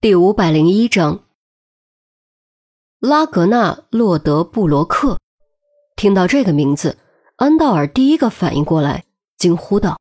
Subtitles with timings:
[0.00, 1.24] 第五百零一章，
[3.00, 5.18] 拉格纳·洛德布罗克。
[5.96, 6.98] 听到这个名字，
[7.34, 9.06] 安道尔第一个反应过来，
[9.36, 9.98] 惊呼道：“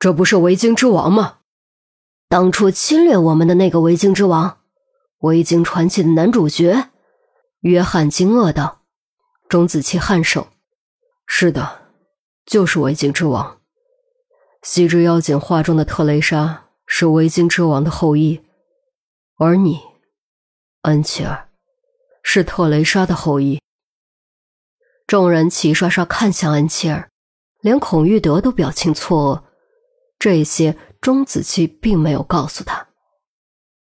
[0.00, 1.38] 这不是维京之王吗？
[2.28, 4.58] 当初侵略我们的那个维京之王，
[5.18, 6.90] 维京传奇的男主角。”
[7.62, 8.80] 约翰惊愕道
[9.48, 10.48] ：“钟子期颔首，
[11.26, 11.82] 是的，
[12.44, 13.60] 就是维京之王。
[14.64, 18.40] 西之妖精画中的特蕾莎是维京之王的后裔。”
[19.44, 19.80] 而你，
[20.82, 21.48] 安琪儿，
[22.22, 23.60] 是特蕾莎的后裔。
[25.04, 27.10] 众人齐刷刷看向安琪儿，
[27.60, 29.42] 连孔玉德都表情错愕。
[30.16, 32.86] 这些钟子期并没有告诉他。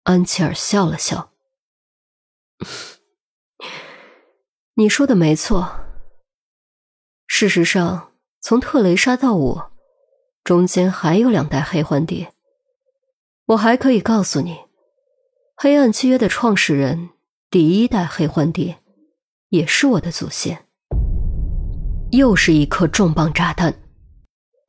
[0.04, 1.32] 安琪儿笑了笑
[4.74, 5.80] ：“你说的没错。
[7.26, 9.72] 事实上，从特蕾莎到我，
[10.44, 12.32] 中间还有两代黑幻蝶。
[13.46, 14.60] 我还可以告诉你。”
[15.60, 17.10] 黑暗契约的创始人，
[17.50, 18.78] 第一代黑幻蝶，
[19.48, 20.64] 也是我的祖先。
[22.12, 23.74] 又是一颗重磅炸弹。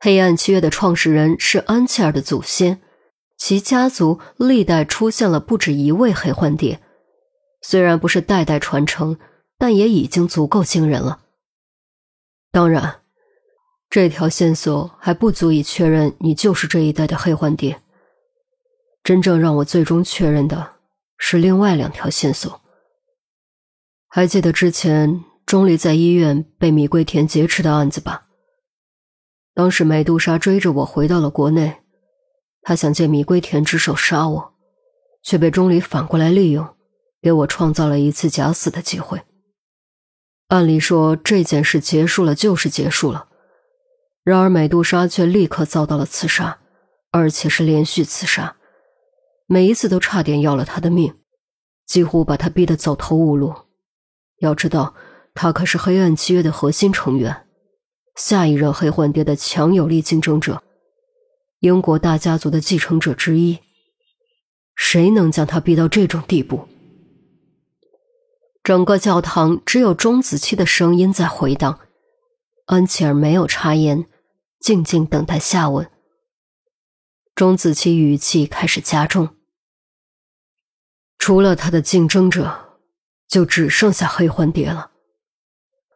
[0.00, 2.80] 黑暗契约的创始人是安琪儿的祖先，
[3.38, 6.82] 其家族历代出现了不止一位黑幻蝶，
[7.62, 9.16] 虽然不是代代传承，
[9.56, 11.20] 但也已经足够惊人了。
[12.50, 13.02] 当然，
[13.88, 17.80] 这条线索还不足以确认你就是这一代的黑幻蝶。
[19.04, 20.79] 真正让我最终确认的。
[21.22, 22.60] 是另外两条线索。
[24.08, 28.26] 还记得之前钟离在医院被米桂田劫持的案子吧？
[29.54, 31.82] 当时美杜莎追着我回到了国内，
[32.62, 34.54] 她想借米桂田之手杀我，
[35.22, 36.74] 却被钟离反过来利用，
[37.20, 39.22] 给我创造了一次假死的机会。
[40.48, 43.28] 按理说这件事结束了就是结束了，
[44.24, 46.58] 然而美杜莎却立刻遭到了刺杀，
[47.12, 48.56] 而且是连续刺杀。
[49.52, 51.12] 每一次都差点要了他的命，
[51.84, 53.52] 几乎把他逼得走投无路。
[54.38, 54.94] 要知道，
[55.34, 57.48] 他可是黑暗契约的核心成员，
[58.14, 60.62] 下一任黑幻蝶的强有力竞争者，
[61.58, 63.58] 英国大家族的继承者之一。
[64.76, 66.68] 谁能将他逼到这种地步？
[68.62, 71.80] 整个教堂只有钟子期的声音在回荡，
[72.66, 74.06] 安琪儿没有插言，
[74.60, 75.90] 静静等待下文。
[77.34, 79.30] 钟子期语气开始加重。
[81.20, 82.78] 除了他的竞争者，
[83.28, 84.90] 就只剩下黑幻蝶了。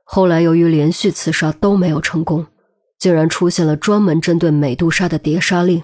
[0.05, 2.47] 后来由于连续刺杀都没有成功，
[2.99, 5.83] 竟然出现了专门针对美杜莎的谍杀令，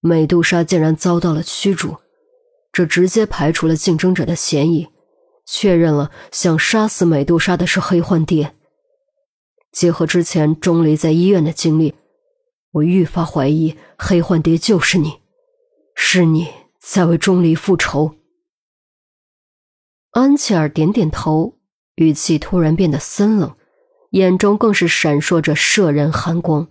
[0.00, 1.98] 美杜莎竟然遭到了驱逐，
[2.72, 4.88] 这直接排除了竞争者的嫌疑，
[5.44, 8.54] 确认了想杀死美杜莎的是黑幻蝶。
[9.70, 11.94] 结合之前钟离在医院的经历，
[12.72, 15.20] 我愈发怀疑黑幻蝶就是你，
[15.94, 16.48] 是你
[16.80, 18.14] 在为钟离复仇。
[20.18, 21.58] 安琪儿点点头，
[21.94, 23.56] 语气突然变得森冷，
[24.10, 26.66] 眼中更是闪烁着摄人寒光。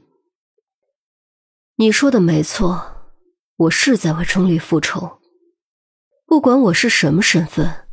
[1.78, 3.14] 你说的没错，
[3.56, 5.20] 我是在为钟离复仇。
[6.26, 7.88] 不管我是什么身份，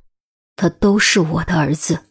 [0.56, 2.06] 他都是我的儿子。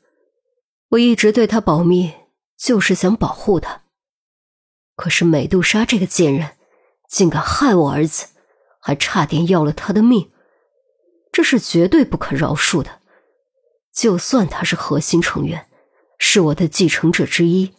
[0.91, 2.13] 我一直对他保密，
[2.57, 3.81] 就是想保护他。
[4.95, 6.51] 可是美杜莎这个贱人，
[7.09, 8.27] 竟敢害我儿子，
[8.79, 10.31] 还差点要了他的命，
[11.29, 13.01] 这是绝对不可饶恕的。
[13.93, 15.69] 就算他是核心成员，
[16.17, 17.73] 是我的继承者之一，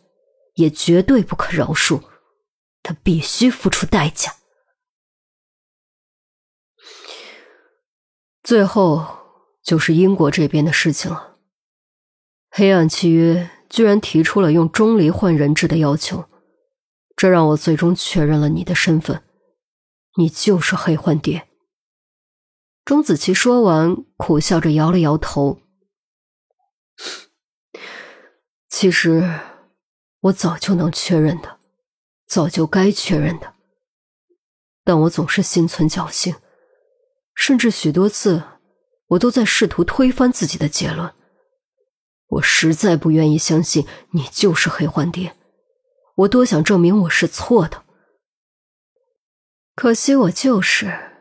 [0.54, 2.02] 也绝对不可饶恕。
[2.82, 4.36] 他必须付出代价。
[8.42, 9.06] 最后
[9.62, 11.38] 就是英国这边的事情了。
[12.50, 16.28] 黑暗契约居然提出了用钟离换人质的要求，
[17.16, 19.24] 这让我最终确认了你的身份，
[20.16, 21.48] 你就是黑幻蝶。
[22.84, 25.63] 钟子期说完，苦笑着摇了摇头。
[28.68, 29.40] 其实，
[30.20, 31.58] 我早就能确认的，
[32.26, 33.54] 早就该确认的，
[34.82, 36.34] 但我总是心存侥幸，
[37.34, 38.42] 甚至许多次，
[39.08, 41.14] 我都在试图推翻自己的结论。
[42.26, 45.36] 我实在不愿意相信你就是黑幻蝶，
[46.16, 47.84] 我多想证明我是错的。
[49.76, 51.12] 可惜我就是。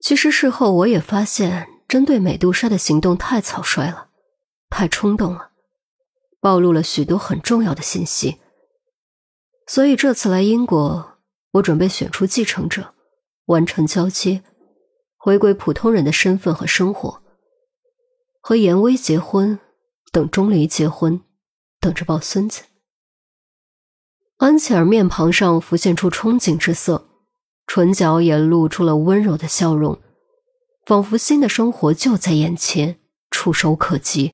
[0.00, 4.07] 其实事后我也发现，针对美杜莎的行动太草率了，
[4.70, 5.50] 太冲动了。
[6.40, 8.38] 暴露了许多很重要的信息，
[9.66, 11.18] 所以这次来英国，
[11.54, 12.94] 我准备选出继承者，
[13.46, 14.44] 完成交接，
[15.16, 17.22] 回归普通人的身份和生活，
[18.40, 19.58] 和严威结婚，
[20.12, 21.20] 等钟离结婚，
[21.80, 22.62] 等着抱孙子。
[24.36, 27.08] 安琪儿面庞上浮现出憧憬之色，
[27.66, 30.00] 唇角也露出了温柔的笑容，
[30.86, 34.32] 仿佛新的生活就在眼前，触手可及。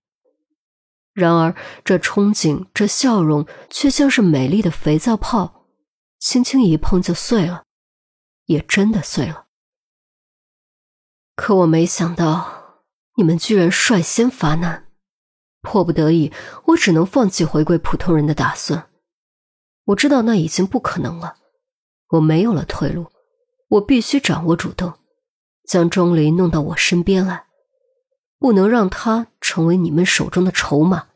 [1.15, 5.67] 然而，这憧憬，这笑容，却像是美丽的肥皂泡，
[6.19, 7.63] 轻轻一碰就碎了，
[8.47, 9.47] 也真的碎了。
[11.37, 12.83] 可我没想到，
[13.17, 14.89] 你们居然率先发难，
[15.63, 16.33] 迫不得已，
[16.67, 18.91] 我只能放弃回归普通人的打算。
[19.85, 21.37] 我知道那已经不可能了，
[22.09, 23.07] 我没有了退路，
[23.69, 24.95] 我必须掌握主动，
[25.65, 27.47] 将钟离弄到我身边来。
[28.41, 31.09] 不能让他成为你们手中的筹码。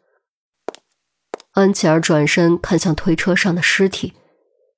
[1.53, 4.13] 安琪儿转身看向推车上的尸体，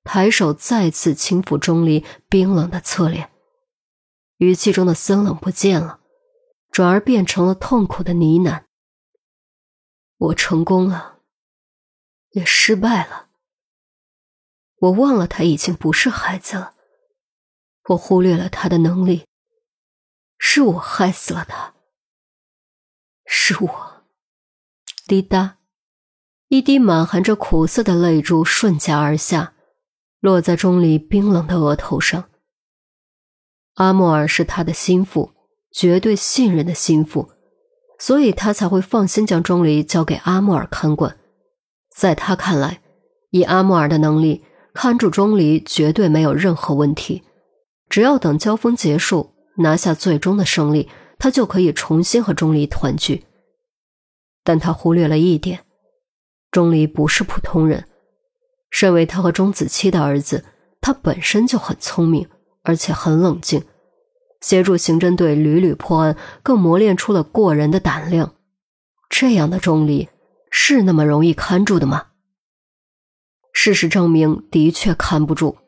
[0.04, 3.32] 抬手再次轻抚钟离冰冷的侧脸，
[4.36, 5.98] 语气中的森冷不见了，
[6.70, 8.62] 转而变成了痛苦的呢喃
[10.16, 11.18] ：“我成功了，
[12.30, 13.30] 也失败了。
[14.78, 16.74] 我忘了他已经不是孩子了，
[17.88, 19.26] 我忽略了他的能力，
[20.38, 21.74] 是我害死了他。”
[23.32, 23.70] 是我，
[25.06, 25.58] 滴答，
[26.48, 29.52] 一滴满含着苦涩的泪珠顺颊而下，
[30.18, 32.24] 落在钟离冰冷的额头上。
[33.74, 35.30] 阿莫尔是他的心腹，
[35.70, 37.30] 绝对信任的心腹，
[38.00, 41.16] 所以他才会放心将钟离交给阿莫尔看管。
[41.96, 42.82] 在他看来，
[43.30, 44.44] 以阿莫尔的能力，
[44.74, 47.22] 看住钟离绝对没有任何问题。
[47.88, 50.88] 只要等交锋结束，拿下最终的胜利。
[51.20, 53.24] 他就可以重新和钟离团聚，
[54.42, 55.60] 但他忽略了一点：
[56.50, 57.84] 钟离不是普通人。
[58.70, 60.44] 身为他和钟子期的儿子，
[60.80, 62.26] 他本身就很聪明，
[62.62, 63.62] 而且很冷静，
[64.40, 68.34] 协助刑侦队屡屡破案，更磨练出了过人的胆量。
[69.10, 70.08] 这样的钟离
[70.50, 72.06] 是那么容易看住的吗？
[73.52, 75.58] 事实证明，的确看不住。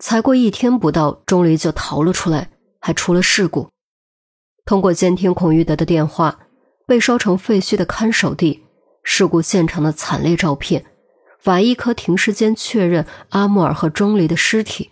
[0.00, 2.50] 才过一天不到，钟离就逃了出来，
[2.80, 3.68] 还出了事故。
[4.64, 6.38] 通过监听孔玉德的电话，
[6.86, 8.62] 被烧成废墟的看守地，
[9.02, 10.84] 事故现场的惨烈照片，
[11.40, 14.90] 法医科停尸间确认阿莫尔和钟离的尸体，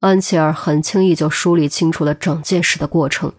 [0.00, 3.32] 安琪儿很轻易就梳理清楚了整件事的过程，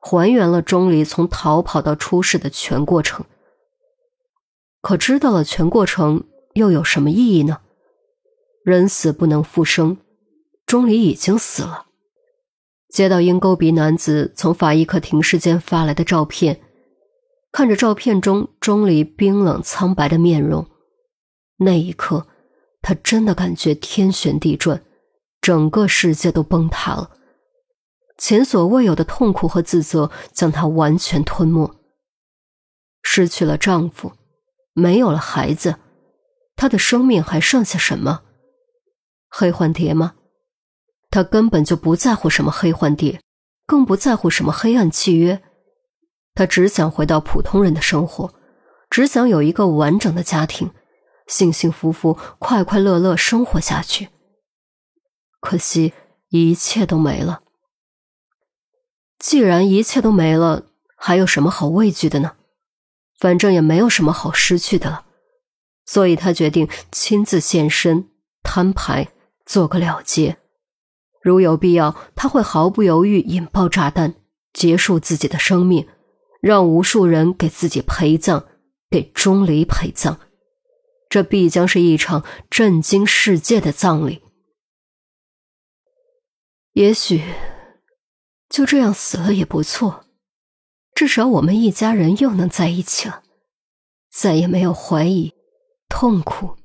[0.00, 3.26] 还原了钟离从逃跑到出事的全过程。
[4.80, 6.24] 可知道了全过程
[6.54, 7.58] 又有什么意义呢？
[8.64, 9.98] 人死不能复生，
[10.64, 11.86] 钟离已经死了。
[12.94, 16.60] 接到鹰钩鼻男子从法医科停尸间发来的照片，
[17.50, 20.64] 看着照片中钟离冰冷苍白的面容，
[21.56, 22.28] 那一刻，
[22.80, 24.80] 他真的感觉天旋地转，
[25.40, 27.10] 整个世界都崩塌了。
[28.16, 31.74] 前所未有的痛苦和自责将他完全吞没。
[33.02, 34.12] 失去了丈夫，
[34.72, 35.74] 没有了孩子，
[36.54, 38.22] 她的生命还剩下什么？
[39.28, 40.14] 黑幻蝶吗？
[41.14, 43.20] 他根本就不在乎什么黑幻蝶，
[43.66, 45.40] 更不在乎什么黑暗契约，
[46.34, 48.34] 他只想回到普通人的生活，
[48.90, 50.72] 只想有一个完整的家庭，
[51.28, 54.08] 幸幸福福、快快乐乐生活下去。
[55.38, 55.92] 可惜
[56.30, 57.44] 一切都没了。
[59.20, 60.64] 既然一切都没了，
[60.96, 62.32] 还有什么好畏惧的呢？
[63.20, 65.06] 反正也没有什么好失去的了，
[65.86, 68.08] 所以他决定亲自现身
[68.42, 69.12] 摊牌，
[69.46, 70.38] 做个了结。
[71.24, 74.14] 如有必要，他会毫不犹豫引爆炸弹，
[74.52, 75.88] 结束自己的生命，
[76.42, 78.44] 让无数人给自己陪葬，
[78.90, 80.20] 给钟离陪葬。
[81.08, 84.22] 这必将是一场震惊世界的葬礼。
[86.72, 87.22] 也许
[88.50, 90.04] 就这样死了也不错，
[90.94, 93.22] 至少我们一家人又能在一起了，
[94.12, 95.32] 再也没有怀疑、
[95.88, 96.58] 痛苦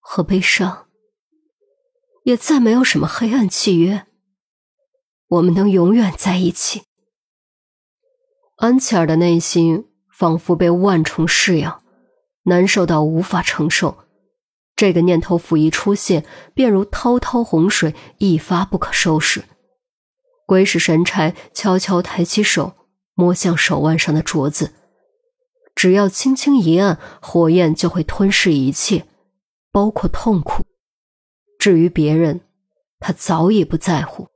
[0.00, 0.86] 和悲伤。
[2.24, 4.06] 也再没有什么黑暗契约，
[5.28, 6.82] 我们能永远在一起。
[8.56, 11.82] 安琪儿的内心仿佛被万重噬咬，
[12.44, 14.04] 难受到无法承受。
[14.76, 16.24] 这个念头甫一出现，
[16.54, 19.44] 便如滔滔洪水，一发不可收拾。
[20.46, 22.74] 鬼使神差，悄悄抬起手，
[23.14, 24.72] 摸向手腕上的镯子。
[25.74, 29.06] 只要轻轻一按，火焰就会吞噬一切，
[29.70, 30.64] 包括痛苦。
[31.62, 32.40] 至于别人，
[32.98, 34.30] 他早已不在乎。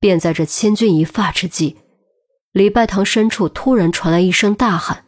[0.00, 1.76] 便在这千钧一发之际，
[2.50, 5.04] 礼拜堂深处突然传来一声大喊，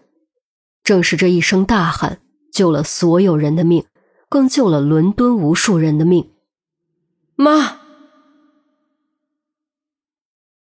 [0.85, 2.21] 正是这一声大喊
[2.53, 3.87] 救了所有人的命，
[4.29, 6.33] 更救了伦敦无数人的命。
[7.35, 7.86] 妈。